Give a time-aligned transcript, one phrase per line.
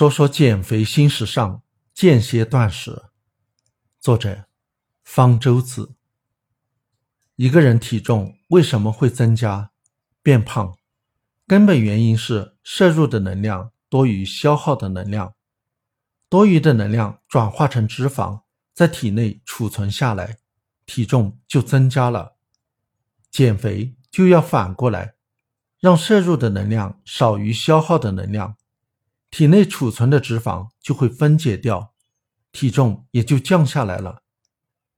[0.00, 1.60] 说说减肥新时尚，
[1.92, 3.10] 间歇断食。
[4.00, 4.46] 作者：
[5.04, 5.94] 方舟子。
[7.36, 9.72] 一个人体重为什么会增加、
[10.22, 10.78] 变胖？
[11.46, 15.34] 根本原因是摄入的能量多于消耗的能量，
[16.30, 20.38] 多余的能量转化成脂肪，在体内储存下来，
[20.86, 22.36] 体重就增加了。
[23.30, 25.16] 减肥就要反过来，
[25.78, 28.56] 让摄入的能量少于消耗的能量。
[29.30, 31.94] 体内储存的脂肪就会分解掉，
[32.50, 34.22] 体重也就降下来了。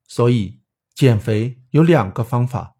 [0.08, 0.60] 所以
[0.94, 2.76] 减肥有两个方法：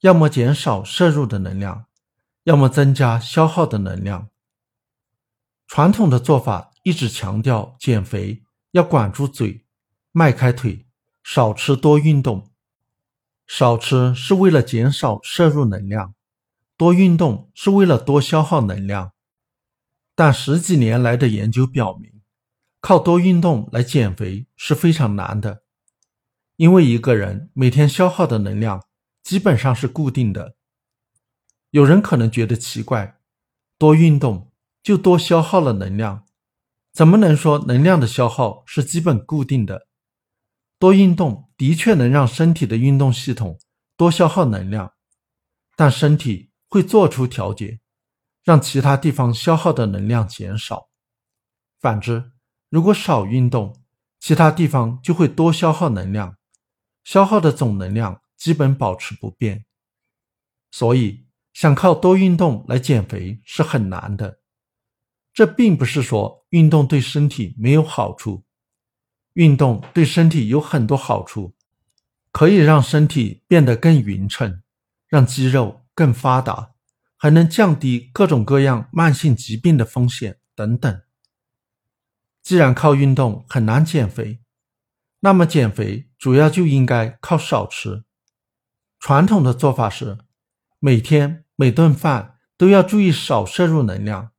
[0.00, 1.86] 要么减少摄入的能量，
[2.44, 4.28] 要么增加消耗的能量。
[5.66, 8.42] 传统的做法一直强调减肥
[8.72, 9.66] 要管住嘴，
[10.12, 10.86] 迈开腿，
[11.22, 12.50] 少吃多运动。
[13.46, 16.14] 少吃是为了减少摄入能量，
[16.76, 19.12] 多运动是为了多消耗能量。
[20.20, 22.20] 但十几年来的研究表明，
[22.82, 25.62] 靠多运动来减肥是非常难的，
[26.56, 28.84] 因为一个人每天消耗的能量
[29.22, 30.56] 基本上是固定的。
[31.70, 33.18] 有人可能觉得奇怪，
[33.78, 36.26] 多运动就多消耗了能量，
[36.92, 39.88] 怎么能说能量的消耗是基本固定的？
[40.78, 43.58] 多运动的确能让身体的运动系统
[43.96, 44.92] 多消耗能量，
[45.74, 47.79] 但身体会做出调节。
[48.50, 50.88] 让其他地方消耗的能量减少。
[51.78, 52.32] 反之，
[52.68, 53.80] 如果少运动，
[54.18, 56.36] 其他地方就会多消耗能量，
[57.04, 59.66] 消耗的总能量基本保持不变。
[60.72, 64.40] 所以，想靠多运动来减肥是很难的。
[65.32, 68.42] 这并不是说运动对身体没有好处，
[69.34, 71.54] 运动对身体有很多好处，
[72.32, 74.60] 可以让身体变得更匀称，
[75.06, 76.69] 让肌肉更发达。
[77.22, 81.02] 还能降低各种各样慢性疾病的风险等等。
[82.42, 84.40] 既然靠运动很难减肥，
[85.20, 88.04] 那么减肥主要就应该靠少吃。
[88.98, 90.16] 传统的做法是，
[90.78, 94.30] 每天每顿饭都要注意少摄入能量，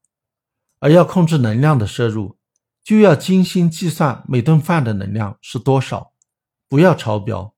[0.80, 2.40] 而要控制能量的摄入，
[2.84, 6.14] 就要精心计算每顿饭的能量是多少，
[6.68, 7.54] 不要超标。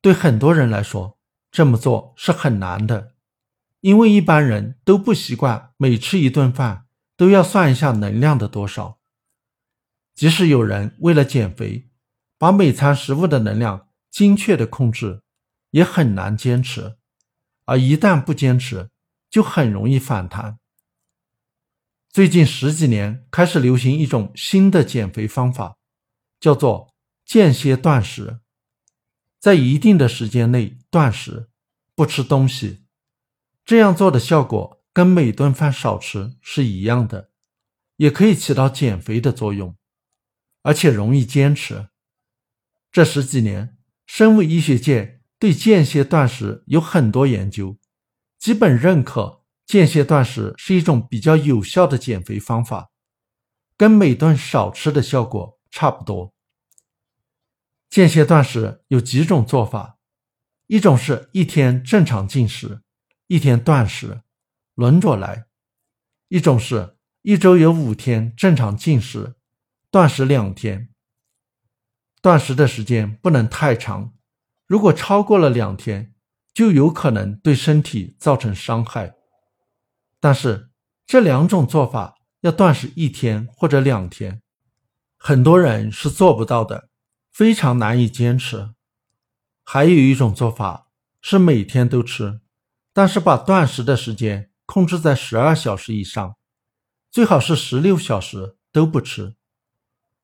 [0.00, 1.18] 对很多人来说，
[1.50, 3.12] 这么做是很难的。
[3.80, 8.98] 因为一般人都不习惯每吃一顿饭都要算一下能量的多少，
[10.14, 11.88] 即使有人为了减肥，
[12.36, 15.22] 把每餐食物的能量精确的控制，
[15.70, 16.96] 也很难坚持。
[17.66, 18.90] 而一旦不坚持，
[19.30, 20.58] 就很容易反弹。
[22.08, 25.76] 最近十几年开始流行一种新的减肥方法，
[26.40, 26.94] 叫做
[27.24, 28.40] 间歇断食，
[29.38, 31.50] 在一定的时间内断食，
[31.94, 32.86] 不吃东西。
[33.68, 37.30] 这样做的效果跟每顿饭少吃是一样的，
[37.96, 39.76] 也可以起到减肥的作用，
[40.62, 41.90] 而且容易坚持。
[42.90, 47.76] 这十几年，生物医学界对间歇断食有很多研究，
[48.38, 52.90] 基本认可间歇断食是一种比较有效的减肥方法，
[53.76, 56.32] 跟每顿少吃的效果差不多。
[57.90, 59.98] 间歇断食有几种做法，
[60.68, 62.80] 一种是一天正常进食。
[63.28, 64.22] 一天断食，
[64.74, 65.44] 轮着来；
[66.28, 69.36] 一种是一周有五天正常进食，
[69.90, 70.88] 断食两天。
[72.22, 74.14] 断食的时间不能太长，
[74.66, 76.14] 如果超过了两天，
[76.54, 79.14] 就有可能对身体造成伤害。
[80.18, 80.70] 但是
[81.06, 84.40] 这两种做法要断食一天或者两天，
[85.18, 86.88] 很多人是做不到的，
[87.30, 88.70] 非常难以坚持。
[89.62, 90.90] 还有一种做法
[91.20, 92.40] 是每天都吃。
[92.98, 96.36] 但是把断食的时间控制在十二小时以上，
[97.12, 99.36] 最好是十六小时都不吃。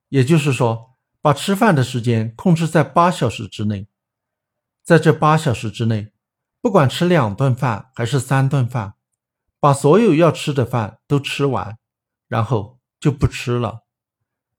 [0.09, 3.87] 也就是说，把吃饭的时间控制在八小时之内，
[4.83, 6.13] 在这八小时之内，
[6.61, 8.95] 不管吃两顿饭还是三顿饭，
[9.61, 11.79] 把所有要吃的饭都吃完，
[12.27, 13.85] 然后就不吃了。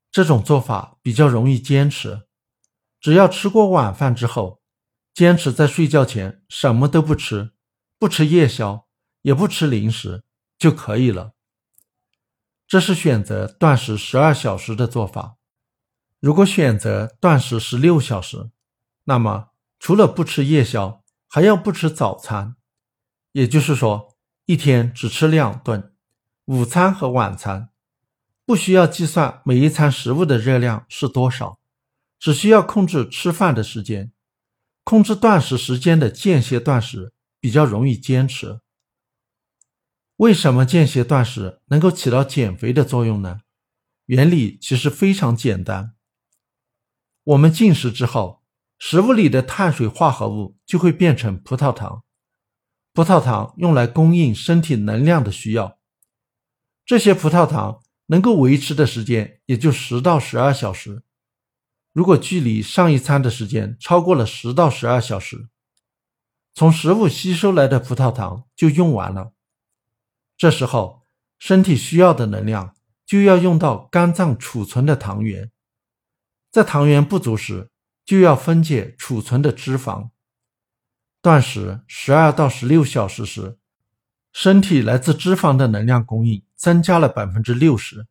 [0.09, 2.21] 这种做法比较容易坚持，
[3.01, 4.61] 只要吃过晚饭之后，
[5.13, 7.51] 坚持在睡觉前什么都不吃。
[7.97, 8.87] 不吃夜宵，
[9.21, 10.23] 也不吃零食
[10.57, 11.33] 就可以了。
[12.67, 15.37] 这是选择断食十二小时的做法。
[16.19, 18.49] 如果选择断食十六小时，
[19.03, 19.49] 那么
[19.79, 22.55] 除了不吃夜宵，还要不吃早餐，
[23.33, 24.15] 也就是说，
[24.45, 25.93] 一天只吃两顿，
[26.45, 27.69] 午餐和晚餐。
[28.45, 31.59] 不需要计算每一餐食物的热量是多少，
[32.19, 34.11] 只需要控制吃饭的时间，
[34.83, 37.11] 控制断食时间的间歇断食。
[37.45, 38.59] 比较容易坚持。
[40.15, 43.41] 为什么间歇断食能够起到减肥的作用呢？
[44.07, 45.93] 原理其实非常简单。
[47.23, 48.41] 我们进食之后，
[48.79, 52.03] 食物里的碳水化合物就会变成葡萄糖，
[52.93, 55.77] 葡萄糖用来供应身体能量的需要。
[56.83, 61.03] 这些葡萄糖能够维持的时间也就十到十二小时。
[61.93, 65.47] 如果距离上一餐的时间超过了十到十二小时，
[66.55, 69.33] 从食物吸收来的葡萄糖就用完了。
[70.37, 71.03] 这时候，
[71.37, 72.73] 身体需要的能量
[73.05, 75.51] 就要用到肝脏储存的糖原。
[76.49, 77.69] 在糖原不足时，
[78.05, 80.11] 就要分解储存的脂肪。
[81.21, 83.57] 断食十二到十六小时时，
[84.31, 88.07] 身体来自脂肪的能量供应增加了百分之六十，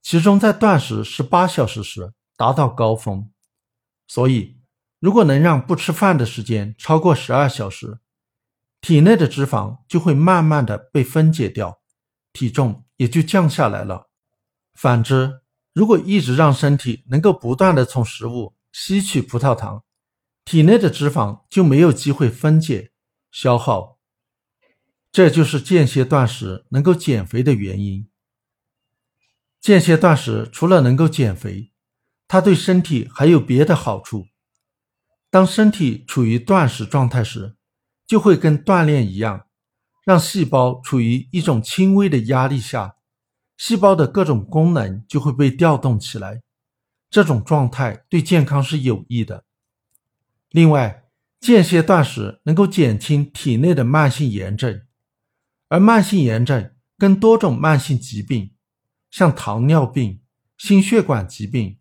[0.00, 3.28] 其中在断食十八小时时达到高峰。
[4.06, 4.55] 所以，
[5.06, 8.00] 如果能让不吃饭的时间超过十二小时，
[8.80, 11.80] 体内的脂肪就会慢慢的被分解掉，
[12.32, 14.10] 体重也就降下来了。
[14.74, 15.42] 反之，
[15.72, 19.84] 如果一直让身体能够不断的从食物吸取葡萄糖，
[20.44, 22.90] 体内的脂肪就没有机会分解
[23.30, 24.00] 消耗。
[25.12, 28.08] 这就是间歇断食能够减肥的原因。
[29.60, 31.70] 间歇断食除了能够减肥，
[32.26, 34.26] 它对身体还有别的好处。
[35.36, 37.56] 当身体处于断食状态时，
[38.06, 39.48] 就会跟锻炼一样，
[40.02, 42.96] 让细胞处于一种轻微的压力下。
[43.58, 46.40] 细胞的各种功能就会被调动起来，
[47.10, 49.44] 这种状态对健康是有益的。
[50.48, 51.04] 另外，
[51.38, 54.86] 间歇断食能够减轻体内的慢性炎症，
[55.68, 58.54] 而慢性炎症跟多种慢性疾病，
[59.10, 60.22] 像糖尿病、
[60.56, 61.78] 心血管疾病、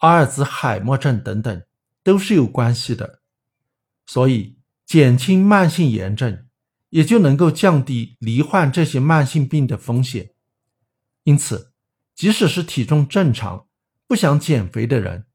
[0.00, 1.62] 阿尔兹海默症等等，
[2.02, 3.20] 都是有关系的。
[4.06, 6.46] 所以，减轻慢性炎症，
[6.88, 10.32] 也就能够降低罹患这些慢性病的风险。
[11.22, 11.72] 因此，
[12.14, 13.68] 即使是体重正常、
[14.06, 15.26] 不想减肥的人，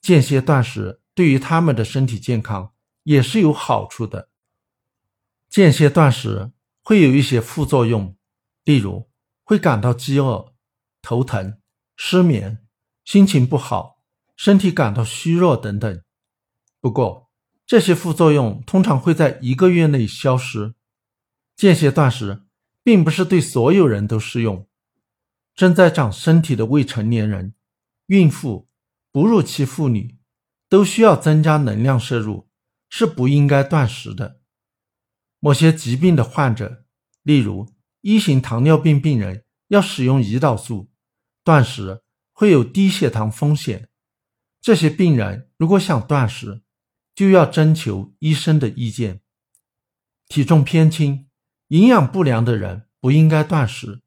[0.00, 2.72] 间歇断食对于他们的身体健康
[3.02, 4.30] 也是有好处的。
[5.50, 6.52] 间歇断食
[6.82, 8.16] 会有一些副作用，
[8.64, 9.10] 例如
[9.44, 10.54] 会感到饥饿、
[11.02, 11.58] 头疼、
[11.96, 12.64] 失眠、
[13.04, 13.98] 心情不好、
[14.34, 16.02] 身体感到虚弱等等。
[16.82, 17.30] 不过，
[17.64, 20.74] 这些副作用通常会在一个月内消失。
[21.54, 22.42] 间歇断食
[22.82, 24.66] 并不是对所有人都适用。
[25.54, 27.54] 正在长身体的未成年人、
[28.06, 28.68] 孕妇、
[29.12, 30.18] 哺乳期妇女
[30.68, 32.48] 都需要增加能量摄入，
[32.88, 34.40] 是不应该断食的。
[35.38, 36.84] 某些疾病的患者，
[37.22, 40.90] 例如一型糖尿病病人，要使用胰岛素，
[41.44, 42.02] 断食
[42.32, 43.88] 会有低血糖风险。
[44.60, 46.62] 这些病人如果想断食，
[47.14, 49.20] 就要征求医生的意见。
[50.28, 51.26] 体重偏轻、
[51.68, 54.00] 营养不良的人不应该断食。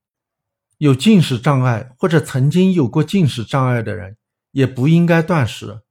[0.78, 4.18] 有进食障碍或者曾经有过进食障碍的人
[4.52, 5.82] 也不应该断食，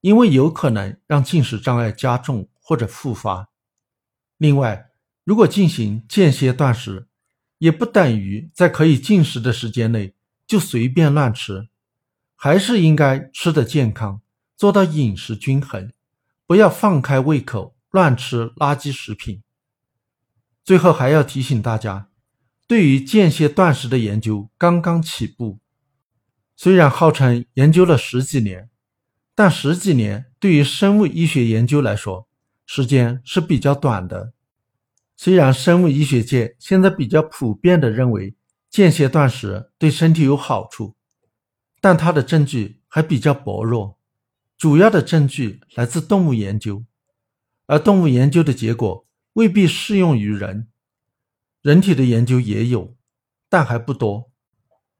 [0.00, 3.50] 因为有可能让进食障碍加重或者复发。
[4.38, 4.90] 另外，
[5.24, 7.06] 如果进行间歇断食，
[7.58, 10.14] 也不等于在可以进食的时间内
[10.46, 11.68] 就随便乱吃，
[12.34, 14.20] 还是应该吃的健康，
[14.56, 15.92] 做到饮食均衡，
[16.52, 19.42] 不要放开胃口乱吃垃圾食品。
[20.62, 22.10] 最后还要提醒大家。
[22.66, 25.60] 对于间歇断食的研究刚刚起步，
[26.54, 28.68] 虽然号称研究了十几年，
[29.34, 32.28] 但十几年对于生物医学研究来说，
[32.66, 34.34] 时间是比较短的。
[35.16, 38.36] 虽然生物医学界现在比较普遍的认为
[38.68, 40.96] 间歇断食对身体有好处，
[41.80, 43.98] 但它的证据还比较薄弱，
[44.62, 46.84] 主要的证据来自动物研究，
[47.66, 50.68] 而动物研究的结果未必适用于人。
[51.62, 52.96] 人体的研究也有，
[53.48, 54.30] 但还不多。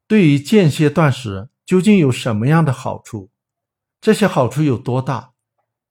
[0.09, 3.31] 对于间歇断食究竟有什么样的好处？
[4.01, 5.35] 这些好处有多大？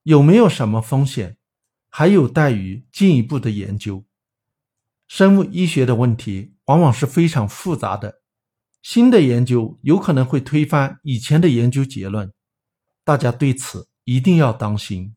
[0.02, 1.38] 有没有什么风险？
[1.88, 4.04] 还有待于进一步的研究。
[5.08, 8.20] 生物医学的问题往往是非常复杂的，
[8.82, 12.30] 新的研究有可能会推翻以前的研究结论，
[13.04, 15.14] 大家对此一定要当心。